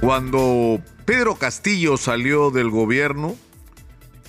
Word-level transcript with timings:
Cuando 0.00 0.80
Pedro 1.04 1.34
Castillo 1.36 1.96
salió 1.96 2.50
del 2.50 2.70
gobierno 2.70 3.36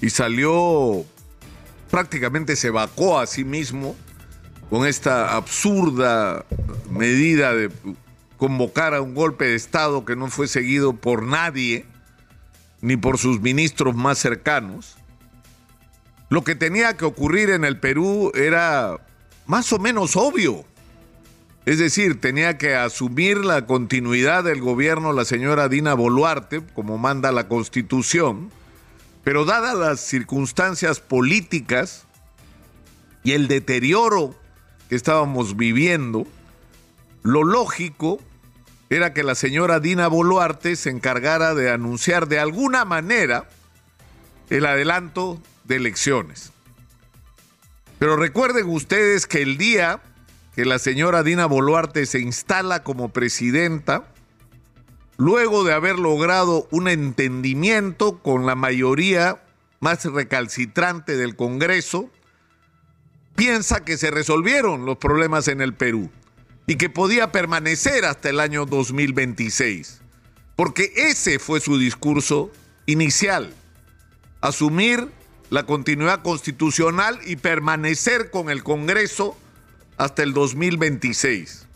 y 0.01 0.09
salió 0.09 1.05
prácticamente 1.89 2.55
se 2.55 2.69
vacó 2.69 3.19
a 3.19 3.27
sí 3.27 3.43
mismo 3.43 3.95
con 4.69 4.87
esta 4.87 5.35
absurda 5.35 6.45
medida 6.89 7.53
de 7.53 7.69
convocar 8.37 8.93
a 8.93 9.01
un 9.01 9.13
golpe 9.13 9.45
de 9.45 9.55
Estado 9.55 10.05
que 10.05 10.15
no 10.15 10.27
fue 10.29 10.47
seguido 10.47 10.93
por 10.93 11.23
nadie, 11.23 11.85
ni 12.81 12.97
por 12.97 13.17
sus 13.17 13.39
ministros 13.41 13.95
más 13.95 14.17
cercanos. 14.17 14.97
Lo 16.29 16.43
que 16.43 16.55
tenía 16.55 16.97
que 16.97 17.05
ocurrir 17.05 17.49
en 17.49 17.65
el 17.65 17.79
Perú 17.79 18.31
era 18.33 18.97
más 19.45 19.71
o 19.73 19.79
menos 19.79 20.15
obvio. 20.15 20.65
Es 21.65 21.77
decir, 21.77 22.19
tenía 22.19 22.57
que 22.57 22.75
asumir 22.75 23.37
la 23.37 23.67
continuidad 23.67 24.43
del 24.43 24.61
gobierno 24.61 25.13
la 25.13 25.25
señora 25.25 25.69
Dina 25.69 25.93
Boluarte, 25.93 26.61
como 26.73 26.97
manda 26.97 27.31
la 27.31 27.47
Constitución, 27.47 28.49
pero 29.23 29.45
dadas 29.45 29.77
las 29.77 29.99
circunstancias 29.99 30.99
políticas 30.99 32.07
y 33.23 33.33
el 33.33 33.47
deterioro 33.47 34.35
que 34.89 34.95
estábamos 34.95 35.55
viviendo, 35.55 36.25
lo 37.21 37.43
lógico 37.43 38.19
era 38.89 39.13
que 39.13 39.23
la 39.23 39.35
señora 39.35 39.79
Dina 39.79 40.07
Boluarte 40.07 40.75
se 40.75 40.89
encargara 40.89 41.53
de 41.53 41.69
anunciar 41.69 42.27
de 42.27 42.39
alguna 42.39 42.85
manera 42.85 43.47
el 44.49 44.65
adelanto 44.65 45.39
de 45.65 45.75
elecciones. 45.75 46.51
Pero 47.99 48.17
recuerden 48.17 48.67
ustedes 48.67 49.27
que 49.27 49.43
el 49.43 49.59
día 49.59 50.01
que 50.55 50.65
la 50.65 50.79
señora 50.79 51.23
Dina 51.23 51.45
Boluarte 51.45 52.05
se 52.05 52.19
instala 52.19 52.83
como 52.83 53.09
presidenta, 53.09 54.13
luego 55.17 55.63
de 55.63 55.73
haber 55.73 55.97
logrado 55.97 56.67
un 56.71 56.87
entendimiento 56.87 58.19
con 58.19 58.45
la 58.45 58.55
mayoría 58.55 59.41
más 59.79 60.05
recalcitrante 60.05 61.15
del 61.15 61.35
Congreso, 61.35 62.09
piensa 63.35 63.83
que 63.85 63.97
se 63.97 64.11
resolvieron 64.11 64.85
los 64.85 64.97
problemas 64.97 65.47
en 65.47 65.61
el 65.61 65.73
Perú 65.73 66.11
y 66.67 66.75
que 66.75 66.89
podía 66.89 67.31
permanecer 67.31 68.05
hasta 68.05 68.29
el 68.29 68.39
año 68.39 68.65
2026, 68.65 70.01
porque 70.55 70.91
ese 70.95 71.39
fue 71.39 71.59
su 71.61 71.77
discurso 71.77 72.51
inicial, 72.85 73.53
asumir 74.41 75.07
la 75.49 75.65
continuidad 75.65 76.21
constitucional 76.21 77.19
y 77.25 77.37
permanecer 77.37 78.31
con 78.31 78.49
el 78.49 78.63
Congreso 78.63 79.37
hasta 80.01 80.23
el 80.23 80.33
2026, 80.33 81.67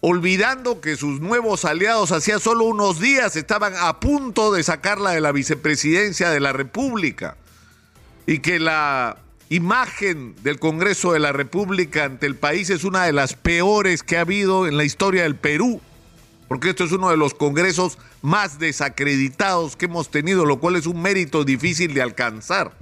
olvidando 0.00 0.80
que 0.80 0.96
sus 0.96 1.20
nuevos 1.20 1.66
aliados 1.66 2.10
hacía 2.10 2.38
solo 2.38 2.64
unos 2.64 2.98
días 2.98 3.36
estaban 3.36 3.74
a 3.76 4.00
punto 4.00 4.52
de 4.52 4.62
sacarla 4.62 5.10
de 5.10 5.20
la 5.20 5.32
vicepresidencia 5.32 6.30
de 6.30 6.40
la 6.40 6.54
República 6.54 7.36
y 8.26 8.38
que 8.38 8.58
la 8.58 9.18
imagen 9.50 10.34
del 10.42 10.58
Congreso 10.58 11.12
de 11.12 11.18
la 11.18 11.32
República 11.32 12.04
ante 12.04 12.24
el 12.24 12.36
país 12.36 12.70
es 12.70 12.84
una 12.84 13.04
de 13.04 13.12
las 13.12 13.34
peores 13.34 14.02
que 14.02 14.16
ha 14.16 14.22
habido 14.22 14.66
en 14.66 14.78
la 14.78 14.84
historia 14.84 15.24
del 15.24 15.36
Perú, 15.36 15.82
porque 16.48 16.70
esto 16.70 16.84
es 16.84 16.92
uno 16.92 17.10
de 17.10 17.18
los 17.18 17.34
congresos 17.34 17.98
más 18.22 18.60
desacreditados 18.60 19.76
que 19.76 19.84
hemos 19.84 20.10
tenido, 20.10 20.46
lo 20.46 20.58
cual 20.58 20.76
es 20.76 20.86
un 20.86 21.02
mérito 21.02 21.44
difícil 21.44 21.92
de 21.92 22.00
alcanzar, 22.00 22.72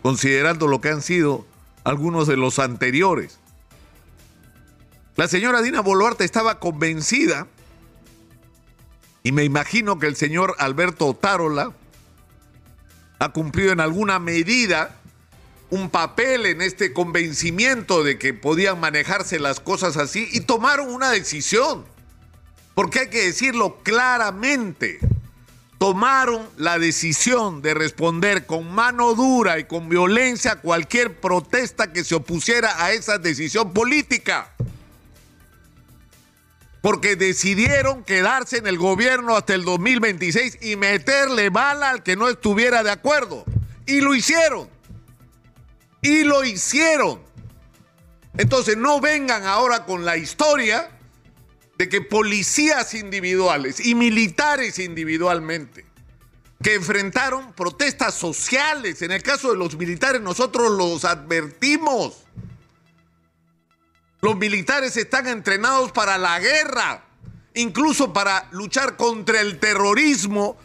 considerando 0.00 0.66
lo 0.66 0.80
que 0.80 0.88
han 0.88 1.02
sido 1.02 1.44
algunos 1.84 2.26
de 2.26 2.38
los 2.38 2.58
anteriores. 2.58 3.41
La 5.16 5.28
señora 5.28 5.60
Dina 5.60 5.80
Boluarte 5.80 6.24
estaba 6.24 6.58
convencida, 6.58 7.46
y 9.22 9.32
me 9.32 9.44
imagino 9.44 9.98
que 9.98 10.06
el 10.06 10.16
señor 10.16 10.56
Alberto 10.58 11.06
Otárola 11.06 11.72
ha 13.18 13.28
cumplido 13.32 13.72
en 13.72 13.80
alguna 13.80 14.18
medida 14.18 14.96
un 15.70 15.90
papel 15.90 16.46
en 16.46 16.60
este 16.60 16.92
convencimiento 16.92 18.02
de 18.02 18.18
que 18.18 18.34
podían 18.34 18.80
manejarse 18.80 19.38
las 19.38 19.60
cosas 19.60 19.96
así 19.96 20.28
y 20.32 20.40
tomaron 20.40 20.88
una 20.88 21.10
decisión. 21.10 21.84
Porque 22.74 23.00
hay 23.00 23.08
que 23.10 23.26
decirlo 23.26 23.80
claramente. 23.82 24.98
Tomaron 25.78 26.48
la 26.56 26.78
decisión 26.78 27.60
de 27.60 27.74
responder 27.74 28.46
con 28.46 28.72
mano 28.72 29.14
dura 29.14 29.58
y 29.58 29.64
con 29.64 29.88
violencia 29.88 30.52
a 30.52 30.60
cualquier 30.60 31.20
protesta 31.20 31.92
que 31.92 32.02
se 32.02 32.14
opusiera 32.14 32.82
a 32.82 32.92
esa 32.92 33.18
decisión 33.18 33.72
política 33.72 34.51
porque 36.82 37.16
decidieron 37.16 38.04
quedarse 38.04 38.58
en 38.58 38.66
el 38.66 38.76
gobierno 38.76 39.36
hasta 39.36 39.54
el 39.54 39.64
2026 39.64 40.58
y 40.60 40.76
meterle 40.76 41.48
bala 41.48 41.90
al 41.90 42.02
que 42.02 42.16
no 42.16 42.28
estuviera 42.28 42.82
de 42.82 42.90
acuerdo. 42.90 43.44
Y 43.86 44.00
lo 44.00 44.14
hicieron. 44.14 44.68
Y 46.02 46.24
lo 46.24 46.44
hicieron. 46.44 47.20
Entonces 48.36 48.76
no 48.76 49.00
vengan 49.00 49.44
ahora 49.44 49.84
con 49.84 50.04
la 50.04 50.16
historia 50.16 50.90
de 51.78 51.88
que 51.88 52.00
policías 52.00 52.94
individuales 52.94 53.84
y 53.84 53.94
militares 53.94 54.78
individualmente 54.80 55.86
que 56.62 56.74
enfrentaron 56.74 57.52
protestas 57.52 58.14
sociales, 58.14 59.02
en 59.02 59.10
el 59.10 59.22
caso 59.22 59.50
de 59.50 59.56
los 59.56 59.76
militares 59.76 60.20
nosotros 60.20 60.70
los 60.70 61.04
advertimos, 61.04 62.22
los 64.22 64.36
militares 64.36 64.96
están 64.96 65.26
entrenados 65.26 65.90
para 65.90 66.16
la 66.16 66.38
guerra, 66.38 67.02
incluso 67.54 68.12
para 68.12 68.48
luchar 68.52 68.96
contra 68.96 69.40
el 69.40 69.58
terrorismo, 69.58 70.56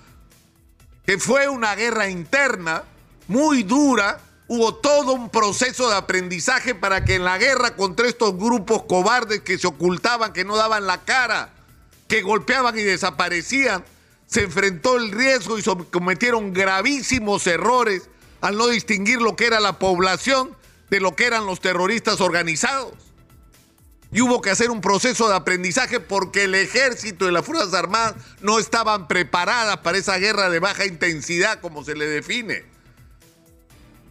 que 1.08 1.18
fue 1.18 1.50
una 1.50 1.74
guerra 1.74 2.08
interna 2.08 2.84
muy 3.28 3.64
dura. 3.64 4.22
Hubo 4.48 4.76
todo 4.76 5.14
un 5.14 5.32
proceso 5.32 5.90
de 5.90 5.96
aprendizaje 5.96 6.76
para 6.76 7.04
que 7.04 7.16
en 7.16 7.26
la 7.26 7.40
guerra 7.40 7.76
contra 7.76 8.08
estos 8.08 8.38
grupos 8.38 8.84
cobardes 8.84 9.42
que 9.42 9.58
se 9.58 9.66
ocultaban, 9.66 10.34
que 10.34 10.46
no 10.46 10.56
daban 10.56 10.86
la 10.86 11.04
cara, 11.04 11.50
que 12.08 12.22
golpeaban 12.22 12.78
y 12.78 12.84
desaparecían, 12.84 13.84
se 14.28 14.44
enfrentó 14.44 14.98
el 14.98 15.12
riesgo 15.12 15.58
y 15.58 15.64
cometieron 15.64 16.54
gravísimos 16.54 17.48
errores 17.48 18.08
al 18.40 18.56
no 18.56 18.68
distinguir 18.68 19.20
lo 19.20 19.36
que 19.36 19.48
era 19.48 19.60
la 19.60 19.80
población 19.80 20.56
de 20.92 21.00
lo 21.00 21.16
que 21.16 21.26
eran 21.26 21.48
los 21.48 21.60
terroristas 21.60 22.22
organizados 22.22 23.07
y 24.12 24.22
hubo 24.22 24.42
que 24.42 24.50
hacer 24.50 24.72
un 24.72 24.82
proceso 24.82 25.28
de 25.28 25.36
aprendizaje 25.36 26.00
porque 26.00 26.46
el 26.46 26.56
ejército 26.56 27.28
y 27.28 27.32
las 27.32 27.46
Fuerzas 27.46 27.74
Armadas 27.74 28.16
no 28.42 28.60
estaban 28.60 29.08
preparadas 29.08 29.78
para 29.78 29.98
esa 29.98 30.18
guerra 30.18 30.50
de 30.50 30.60
baja 30.60 30.86
intensidad, 30.86 31.60
como 31.60 31.84
se 31.84 31.96
le 31.96 32.08
define. 32.08 32.66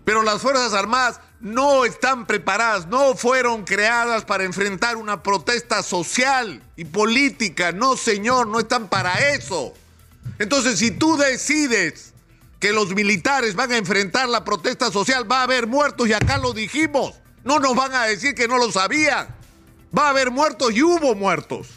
Pero 0.05 0.23
las 0.23 0.41
Fuerzas 0.41 0.73
Armadas 0.73 1.21
no 1.41 1.85
están 1.85 2.27
preparadas, 2.27 2.87
no 2.87 3.17
fueron 3.17 3.65
creadas 3.65 4.25
para 4.25 4.45
enfrentar 4.45 4.97
una 4.97 5.23
protesta 5.23 5.83
social 5.83 6.63
y 6.77 6.85
política. 6.85 7.73
No, 7.73 7.97
señor, 7.97 8.47
no 8.47 8.61
están 8.61 8.89
para 8.89 9.15
eso. 9.35 9.75
Entonces, 10.39 10.79
si 10.79 10.91
tú 10.91 11.17
decides 11.17 12.13
que 12.61 12.73
los 12.73 12.95
militares 12.95 13.55
van 13.55 13.73
a 13.73 13.77
enfrentar 13.77 14.29
la 14.29 14.45
protesta 14.45 14.91
social, 14.91 15.31
va 15.31 15.41
a 15.41 15.45
haber 15.45 15.67
muertos 15.67 16.09
y 16.09 16.13
acá 16.13 16.39
lo 16.39 16.53
dijimos. 16.53 17.15
No 17.45 17.59
nos 17.59 17.75
van 17.75 17.95
a 17.95 18.05
decir 18.05 18.35
que 18.35 18.49
no 18.49 18.59
lo 18.59 18.71
sabían. 18.73 19.36
Va 19.97 20.07
a 20.07 20.11
haber 20.11 20.31
muertos 20.31 20.73
y 20.73 20.83
hubo 20.83 21.15
muertos. 21.15 21.69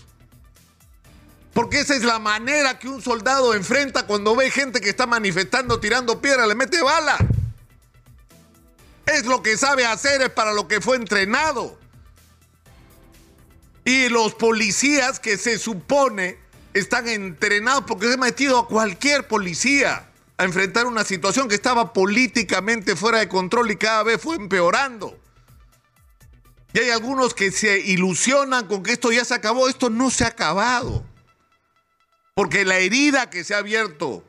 Porque 1.53 1.81
esa 1.81 1.96
es 1.96 2.03
la 2.03 2.19
manera 2.19 2.80
que 2.80 2.88
un 2.88 3.02
soldado 3.02 3.53
enfrenta 3.53 4.06
cuando 4.06 4.35
ve 4.35 4.52
gente 4.52 4.81
que 4.81 4.90
está 4.90 5.06
manifestando, 5.06 5.80
tirando 5.80 6.22
piedra, 6.22 6.47
le 6.47 6.56
mete 6.56 6.81
bala. 6.81 7.18
Es 9.06 9.25
lo 9.25 9.41
que 9.41 9.57
sabe 9.57 9.85
hacer, 9.85 10.22
es 10.22 10.30
para 10.30 10.53
lo 10.53 10.68
que 10.68 10.81
fue 10.81 10.96
entrenado. 10.96 11.78
Y 13.84 14.09
los 14.09 14.36
policías 14.36 15.19
que 15.19 15.38
se 15.38 15.57
supone 15.57 16.38
están 16.74 17.07
entrenados 17.07 17.86
porque 17.88 18.07
se 18.07 18.13
han 18.13 18.19
metido 18.19 18.60
a 18.60 18.68
cualquier 18.68 19.27
policía 19.27 20.10
a 20.38 20.44
enfrentar 20.44 20.86
una 20.86 21.04
situación 21.04 21.50
que 21.50 21.56
estaba 21.56 21.92
políticamente 21.92 22.95
fuera 22.95 23.19
de 23.19 23.27
control 23.27 23.72
y 23.72 23.75
cada 23.77 24.04
vez 24.04 24.22
fue 24.22 24.36
empeorando. 24.36 25.19
Y 26.74 26.80
hay 26.80 26.89
algunos 26.92 27.33
que 27.33 27.51
se 27.51 27.80
ilusionan 27.80 28.68
con 28.68 28.83
que 28.83 28.92
esto 28.92 29.12
ya 29.12 29.25
se 29.25 29.33
acabó. 29.33 29.68
Esto 29.68 29.89
no 29.89 30.12
se 30.12 30.24
ha 30.24 30.27
acabado. 30.27 31.04
Porque 32.36 32.63
la 32.63 32.77
herida 32.77 33.30
que 33.30 33.44
se 33.44 33.56
ha 33.56 33.57
abierto 33.57 34.24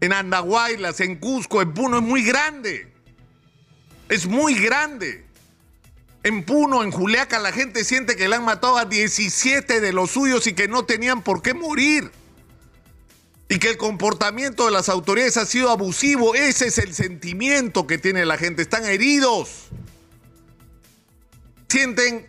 en 0.00 0.12
Andahuaylas, 0.12 1.00
en 1.00 1.16
Cusco, 1.16 1.60
en 1.60 1.74
Puno, 1.74 1.98
es 1.98 2.04
muy 2.04 2.22
grande. 2.22 2.92
Es 4.08 4.26
muy 4.26 4.54
grande. 4.54 5.26
En 6.22 6.44
Puno, 6.44 6.82
en 6.82 6.92
Juliaca, 6.92 7.38
la 7.38 7.52
gente 7.52 7.84
siente 7.84 8.16
que 8.16 8.28
le 8.28 8.36
han 8.36 8.44
matado 8.44 8.76
a 8.76 8.84
17 8.84 9.80
de 9.80 9.92
los 9.92 10.12
suyos 10.12 10.46
y 10.46 10.52
que 10.52 10.68
no 10.68 10.84
tenían 10.84 11.22
por 11.22 11.42
qué 11.42 11.54
morir. 11.54 12.10
Y 13.48 13.58
que 13.58 13.70
el 13.70 13.78
comportamiento 13.78 14.66
de 14.66 14.70
las 14.70 14.88
autoridades 14.88 15.36
ha 15.38 15.46
sido 15.46 15.70
abusivo. 15.70 16.34
Ese 16.34 16.68
es 16.68 16.78
el 16.78 16.94
sentimiento 16.94 17.86
que 17.86 17.98
tiene 17.98 18.24
la 18.26 18.36
gente. 18.36 18.62
Están 18.62 18.84
heridos 18.84 19.70
sienten 21.68 22.26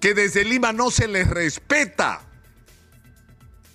que 0.00 0.14
desde 0.14 0.44
Lima 0.44 0.72
no 0.72 0.90
se 0.90 1.08
les 1.08 1.28
respeta. 1.28 2.20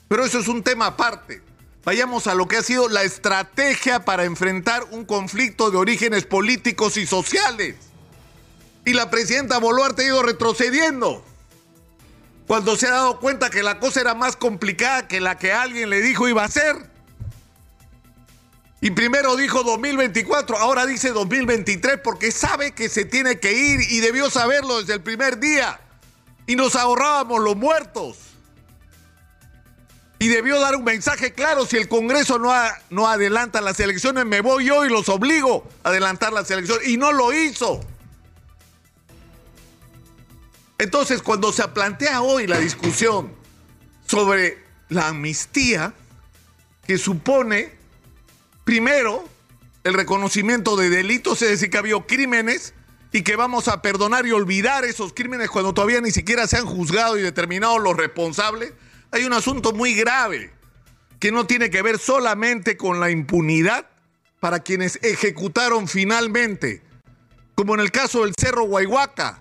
Pero 0.07 0.25
eso 0.25 0.39
es 0.39 0.47
un 0.47 0.63
tema 0.63 0.87
aparte. 0.87 1.41
Vayamos 1.83 2.27
a 2.27 2.35
lo 2.35 2.47
que 2.47 2.57
ha 2.57 2.63
sido 2.63 2.87
la 2.87 3.03
estrategia 3.03 4.05
para 4.05 4.23
enfrentar 4.23 4.85
un 4.91 5.05
conflicto 5.05 5.69
de 5.69 5.77
orígenes 5.77 6.25
políticos 6.25 6.95
y 6.97 7.05
sociales. 7.05 7.75
Y 8.85 8.93
la 8.93 9.09
presidenta 9.09 9.57
Boluarte 9.57 10.03
ha 10.03 10.05
ido 10.05 10.23
retrocediendo. 10.23 11.25
Cuando 12.47 12.77
se 12.77 12.87
ha 12.87 12.91
dado 12.91 13.19
cuenta 13.19 13.49
que 13.49 13.63
la 13.63 13.79
cosa 13.79 14.01
era 14.01 14.13
más 14.13 14.35
complicada 14.35 15.07
que 15.07 15.19
la 15.19 15.37
que 15.37 15.51
alguien 15.51 15.89
le 15.89 16.01
dijo 16.01 16.27
iba 16.27 16.43
a 16.43 16.49
ser. 16.49 16.92
Y 18.83 18.91
primero 18.91 19.37
dijo 19.37 19.63
2024, 19.63 20.57
ahora 20.57 20.85
dice 20.85 21.11
2023 21.11 22.01
porque 22.03 22.33
sabe 22.33 22.73
que 22.73 22.89
se 22.89 23.05
tiene 23.05 23.39
que 23.39 23.53
ir 23.53 23.79
y 23.79 24.01
debió 24.01 24.29
saberlo 24.29 24.81
desde 24.81 24.95
el 24.95 25.01
primer 25.01 25.39
día. 25.39 25.79
Y 26.47 26.57
nos 26.57 26.75
ahorrábamos 26.75 27.39
los 27.41 27.55
muertos. 27.55 28.17
Y 30.19 30.27
debió 30.27 30.59
dar 30.59 30.75
un 30.75 30.83
mensaje 30.83 31.31
claro, 31.31 31.65
si 31.65 31.77
el 31.77 31.87
Congreso 31.87 32.39
no, 32.39 32.51
no 32.89 33.07
adelanta 33.07 33.61
las 33.61 33.79
elecciones, 33.79 34.25
me 34.25 34.41
voy 34.41 34.65
yo 34.65 34.85
y 34.85 34.89
los 34.89 35.07
obligo 35.07 35.65
a 35.85 35.87
adelantar 35.87 36.33
las 36.33 36.51
elecciones. 36.51 36.85
Y 36.85 36.97
no 36.97 37.13
lo 37.13 37.31
hizo. 37.31 37.79
Entonces, 40.77 41.21
cuando 41.21 41.53
se 41.53 41.65
plantea 41.69 42.21
hoy 42.21 42.47
la 42.47 42.59
discusión 42.59 43.33
sobre 44.05 44.61
la 44.89 45.07
amnistía, 45.07 45.93
que 46.85 46.97
supone 46.97 47.81
Primero, 48.63 49.27
el 49.83 49.93
reconocimiento 49.93 50.75
de 50.75 50.89
delitos, 50.89 51.41
es 51.41 51.49
decir, 51.49 51.69
que 51.69 51.77
ha 51.77 51.81
habido 51.81 52.07
crímenes 52.07 52.73
y 53.11 53.21
que 53.21 53.35
vamos 53.35 53.67
a 53.67 53.81
perdonar 53.81 54.25
y 54.25 54.31
olvidar 54.31 54.85
esos 54.85 55.13
crímenes 55.13 55.49
cuando 55.49 55.73
todavía 55.73 56.01
ni 56.01 56.11
siquiera 56.11 56.47
se 56.47 56.57
han 56.57 56.65
juzgado 56.65 57.17
y 57.17 57.21
determinado 57.21 57.77
los 57.77 57.95
responsables. 57.95 58.73
Hay 59.11 59.25
un 59.25 59.33
asunto 59.33 59.73
muy 59.73 59.93
grave 59.93 60.51
que 61.19 61.31
no 61.31 61.45
tiene 61.45 61.69
que 61.69 61.81
ver 61.81 61.99
solamente 61.99 62.75
con 62.77 62.99
la 62.99 63.11
impunidad 63.11 63.87
para 64.39 64.59
quienes 64.59 64.99
ejecutaron 65.03 65.87
finalmente, 65.87 66.81
como 67.55 67.75
en 67.75 67.81
el 67.81 67.91
caso 67.91 68.23
del 68.23 68.33
Cerro 68.37 68.63
Guayhuaca. 68.63 69.39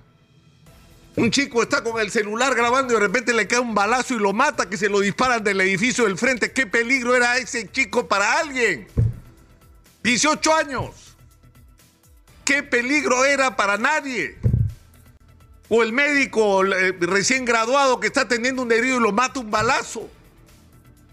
Un 1.16 1.30
chico 1.30 1.62
está 1.62 1.82
con 1.82 2.00
el 2.00 2.10
celular 2.10 2.54
grabando 2.54 2.92
y 2.92 2.96
de 2.96 3.02
repente 3.02 3.32
le 3.32 3.46
cae 3.46 3.58
un 3.58 3.74
balazo 3.74 4.14
y 4.14 4.18
lo 4.18 4.32
mata, 4.32 4.68
que 4.68 4.76
se 4.76 4.88
lo 4.88 5.00
disparan 5.00 5.44
del 5.44 5.60
edificio 5.60 6.04
del 6.04 6.18
frente. 6.18 6.52
¿Qué 6.52 6.66
peligro 6.66 7.14
era 7.14 7.36
ese 7.36 7.70
chico 7.70 8.08
para 8.08 8.38
alguien? 8.38 8.86
18 10.02 10.54
años. 10.54 11.16
¿Qué 12.44 12.62
peligro 12.62 13.24
era 13.24 13.56
para 13.56 13.76
nadie? 13.76 14.36
O 15.68 15.82
el 15.82 15.92
médico 15.92 16.64
eh, 16.64 16.92
recién 17.00 17.44
graduado 17.44 18.00
que 18.00 18.08
está 18.08 18.26
teniendo 18.26 18.62
un 18.62 18.72
herido 18.72 18.98
y 18.98 19.00
lo 19.00 19.12
mata 19.12 19.40
un 19.40 19.50
balazo. 19.50 20.10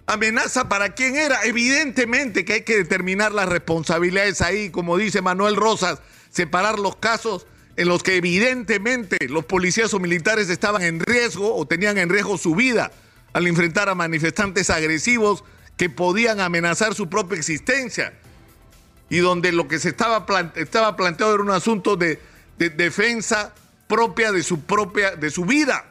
Amenaza 0.08 0.68
para 0.68 0.96
quién 0.96 1.16
era. 1.16 1.44
Evidentemente 1.44 2.44
que 2.44 2.54
hay 2.54 2.62
que 2.64 2.78
determinar 2.78 3.32
las 3.32 3.48
responsabilidades 3.48 4.42
ahí, 4.42 4.72
como 4.72 4.98
dice 4.98 5.22
Manuel 5.22 5.56
Rosas, 5.56 6.00
separar 6.32 6.80
los 6.80 6.96
casos 6.96 7.46
en 7.76 7.88
los 7.88 8.02
que 8.02 8.18
evidentemente 8.18 9.18
los 9.30 9.46
policías 9.46 9.94
o 9.94 10.00
militares 10.00 10.50
estaban 10.50 10.82
en 10.82 11.00
riesgo 11.00 11.56
o 11.56 11.66
tenían 11.68 11.98
en 12.00 12.10
riesgo 12.10 12.38
su 12.38 12.56
vida 12.56 12.92
al 13.34 13.46
enfrentar 13.46 13.88
a 13.88 13.96
manifestantes 13.96 14.72
agresivos 14.72 15.44
que 15.78 15.90
podían 15.90 16.42
amenazar 16.42 16.96
su 16.96 17.08
propia 17.08 17.38
existencia 17.38 18.14
y 19.10 19.18
donde 19.18 19.52
lo 19.52 19.68
que 19.68 19.80
se 19.80 19.90
estaba, 19.90 20.26
estaba 20.56 20.96
planteado 20.96 21.34
era 21.34 21.44
un 21.44 21.50
asunto 21.50 21.96
de, 21.96 22.20
defensa 22.58 23.54
propia 23.88 24.32
de 24.32 24.44
su 24.44 24.62
propia 24.62 25.16
de 25.16 25.32
su 25.32 25.46
vida. 25.46 25.86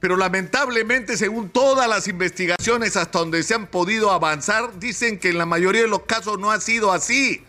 Pero 0.00 0.16
lamentablemente, 0.16 1.16
según 1.16 1.48
todas 1.48 1.88
las 1.88 2.08
investigaciones 2.08 2.96
hasta 2.96 3.20
donde 3.20 3.42
se 3.42 3.54
han 3.54 3.68
podido 3.68 4.10
avanzar, 4.10 4.78
dicen 4.78 5.18
que 5.18 5.30
en 5.30 5.38
la 5.38 5.46
mayoría 5.46 5.82
de 5.82 5.88
los 5.88 6.02
casos 6.02 6.38
no 6.38 6.50
ha 6.50 6.60
sido 6.60 6.92
así. 6.92 7.42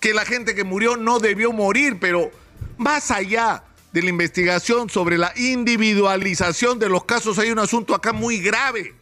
Que 0.00 0.14
la 0.14 0.24
gente 0.24 0.54
que 0.54 0.64
murió 0.64 0.96
no 0.96 1.18
debió 1.18 1.52
morir, 1.52 1.98
pero 2.00 2.30
más 2.78 3.10
allá 3.10 3.64
de 3.92 4.02
la 4.02 4.08
investigación 4.08 4.88
sobre 4.88 5.18
la 5.18 5.32
individualización 5.36 6.78
de 6.78 6.88
los 6.88 7.04
casos, 7.04 7.38
hay 7.38 7.50
un 7.50 7.58
asunto 7.58 7.94
acá 7.94 8.12
muy 8.12 8.38
grave, 8.38 8.94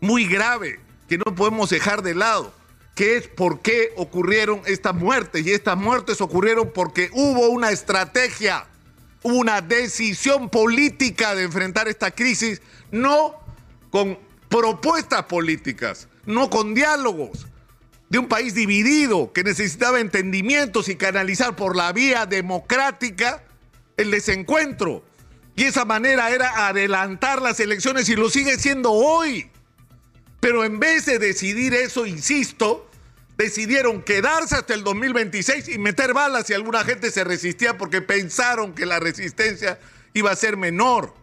muy 0.00 0.26
grave, 0.26 0.80
que 1.08 1.18
no 1.18 1.34
podemos 1.34 1.70
dejar 1.70 2.02
de 2.02 2.14
lado 2.14 2.52
que 2.98 3.16
es 3.16 3.28
por 3.28 3.60
qué 3.60 3.92
ocurrieron 3.94 4.60
estas 4.66 4.92
muertes. 4.92 5.46
Y 5.46 5.52
estas 5.52 5.76
muertes 5.76 6.20
ocurrieron 6.20 6.72
porque 6.74 7.10
hubo 7.12 7.48
una 7.48 7.70
estrategia, 7.70 8.66
una 9.22 9.60
decisión 9.60 10.50
política 10.50 11.36
de 11.36 11.44
enfrentar 11.44 11.86
esta 11.86 12.10
crisis, 12.10 12.60
no 12.90 13.36
con 13.90 14.18
propuestas 14.48 15.22
políticas, 15.26 16.08
no 16.26 16.50
con 16.50 16.74
diálogos, 16.74 17.46
de 18.08 18.18
un 18.18 18.26
país 18.26 18.54
dividido 18.54 19.32
que 19.32 19.44
necesitaba 19.44 20.00
entendimientos 20.00 20.88
y 20.88 20.96
canalizar 20.96 21.54
por 21.54 21.76
la 21.76 21.92
vía 21.92 22.26
democrática 22.26 23.44
el 23.96 24.10
desencuentro. 24.10 25.04
Y 25.54 25.66
esa 25.66 25.84
manera 25.84 26.30
era 26.30 26.66
adelantar 26.66 27.42
las 27.42 27.60
elecciones 27.60 28.08
y 28.08 28.16
lo 28.16 28.28
sigue 28.28 28.58
siendo 28.58 28.90
hoy. 28.90 29.52
Pero 30.40 30.64
en 30.64 30.80
vez 30.80 31.06
de 31.06 31.20
decidir 31.20 31.74
eso, 31.74 32.04
insisto, 32.04 32.87
decidieron 33.38 34.02
quedarse 34.02 34.56
hasta 34.56 34.74
el 34.74 34.82
2026 34.82 35.68
y 35.68 35.78
meter 35.78 36.12
balas 36.12 36.48
si 36.48 36.54
alguna 36.54 36.82
gente 36.84 37.12
se 37.12 37.22
resistía 37.22 37.78
porque 37.78 38.02
pensaron 38.02 38.74
que 38.74 38.84
la 38.84 38.98
resistencia 38.98 39.78
iba 40.12 40.32
a 40.32 40.36
ser 40.36 40.56
menor, 40.56 41.14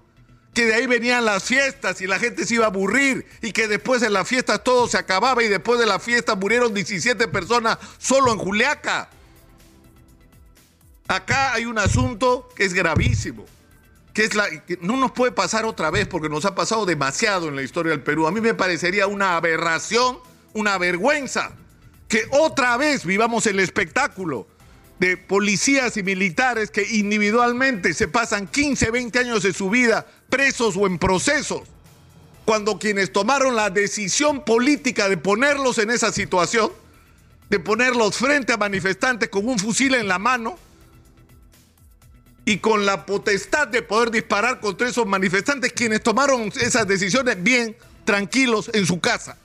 que 0.54 0.66
de 0.66 0.74
ahí 0.74 0.88
venían 0.88 1.26
las 1.26 1.44
fiestas 1.44 2.00
y 2.00 2.08
la 2.08 2.18
gente 2.18 2.46
se 2.46 2.56
iba 2.56 2.64
a 2.64 2.70
aburrir 2.70 3.28
y 3.42 3.52
que 3.52 3.68
después 3.68 4.00
de 4.00 4.10
las 4.10 4.26
fiestas 4.26 4.64
todo 4.64 4.88
se 4.88 4.98
acababa 4.98 5.44
y 5.44 5.50
después 5.50 5.78
de 5.78 5.86
la 5.86 6.00
fiesta 6.00 6.36
murieron 6.36 6.74
17 6.74 7.28
personas 7.28 7.78
solo 7.98 8.32
en 8.32 8.40
Juliaca. 8.40 9.10
Acá 11.10 11.54
hay 11.54 11.66
un 11.66 11.78
asunto 11.78 12.48
que 12.56 12.64
es 12.64 12.74
gravísimo, 12.74 13.46
que 14.14 14.24
es 14.24 14.36
la 14.36 14.50
que 14.64 14.80
no 14.82 14.96
nos 14.96 15.12
puede 15.12 15.34
pasar 15.34 15.66
otra 15.66 15.92
vez 15.92 16.08
porque 16.08 16.30
nos 16.30 16.46
ha 16.46 16.56
pasado 16.56 16.86
demasiado 16.86 17.50
en 17.50 17.58
la 17.58 17.62
historia 17.62 17.92
del 17.92 18.02
Perú. 18.04 18.26
A 18.26 18.32
mí 18.32 18.40
me 18.40 18.54
parecería 18.54 19.06
una 19.06 19.36
aberración, 19.36 20.18
una 20.54 20.78
vergüenza 20.78 21.52
que 22.16 22.26
otra 22.32 22.78
vez 22.78 23.04
vivamos 23.04 23.46
el 23.46 23.60
espectáculo 23.60 24.48
de 25.00 25.18
policías 25.18 25.98
y 25.98 26.04
militares 26.04 26.72
que 26.72 26.88
individualmente 26.90 27.94
se 27.94 28.08
pasan 28.08 28.48
15, 28.48 28.90
20 28.90 29.20
años 29.20 29.44
de 29.44 29.52
su 29.52 29.70
vida 29.70 30.08
presos 30.30 30.78
o 30.78 30.88
en 30.88 30.98
procesos, 30.98 31.64
cuando 32.46 32.80
quienes 32.80 33.12
tomaron 33.12 33.58
la 33.58 33.70
decisión 33.70 34.46
política 34.46 35.10
de 35.10 35.18
ponerlos 35.18 35.78
en 35.78 35.92
esa 35.92 36.14
situación, 36.14 36.72
de 37.50 37.60
ponerlos 37.60 38.16
frente 38.16 38.54
a 38.54 38.57
manifestantes 38.57 39.28
con 39.28 39.45
un 39.45 39.60
fusil 39.60 39.94
en 39.94 40.07
la 40.07 40.18
mano 40.18 40.57
y 42.45 42.60
con 42.60 42.86
la 42.86 43.06
potestad 43.06 43.68
de 43.68 43.81
poder 43.81 44.10
disparar 44.10 44.62
contra 44.62 44.88
esos 44.88 45.06
manifestantes, 45.06 45.74
quienes 45.74 46.02
tomaron 46.02 46.50
esas 46.62 46.88
decisiones 46.88 47.44
bien, 47.44 47.76
tranquilos, 48.06 48.72
en 48.74 48.86
su 48.86 49.02
casa. 49.02 49.38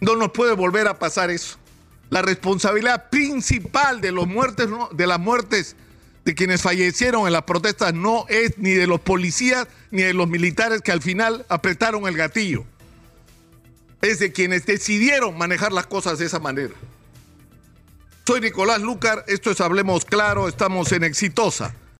No 0.00 0.16
nos 0.16 0.30
puede 0.32 0.52
volver 0.52 0.88
a 0.88 0.98
pasar 0.98 1.30
eso. 1.30 1.56
La 2.10 2.22
responsabilidad 2.22 3.10
principal 3.10 4.00
de, 4.00 4.12
los 4.12 4.26
muertes, 4.26 4.68
de 4.92 5.06
las 5.06 5.18
muertes 5.18 5.76
de 6.24 6.34
quienes 6.34 6.62
fallecieron 6.62 7.26
en 7.26 7.32
las 7.32 7.42
protestas 7.42 7.92
no 7.92 8.26
es 8.28 8.58
ni 8.58 8.70
de 8.70 8.86
los 8.86 9.00
policías 9.00 9.66
ni 9.90 10.02
de 10.02 10.14
los 10.14 10.28
militares 10.28 10.80
que 10.80 10.92
al 10.92 11.02
final 11.02 11.44
apretaron 11.48 12.06
el 12.06 12.16
gatillo. 12.16 12.64
Es 14.00 14.18
de 14.18 14.32
quienes 14.32 14.66
decidieron 14.66 15.36
manejar 15.38 15.72
las 15.72 15.86
cosas 15.86 16.18
de 16.18 16.26
esa 16.26 16.38
manera. 16.38 16.74
Soy 18.26 18.40
Nicolás 18.40 18.80
Lucar, 18.80 19.24
esto 19.28 19.50
es 19.50 19.60
Hablemos 19.60 20.04
Claro, 20.04 20.48
estamos 20.48 20.92
en 20.92 21.04
Exitosa 21.04 21.74